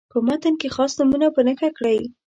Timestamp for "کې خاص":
0.61-0.91